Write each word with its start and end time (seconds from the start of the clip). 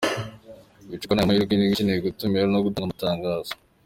Wicikwa 0.89 1.13
n’aya 1.13 1.27
mahirwe 1.29 1.53
niba 1.55 1.73
ukeneye 1.75 1.99
gutumira 2.05 2.45
no 2.51 2.59
gutanga 2.65 2.85
amatangazo:. 2.87 3.51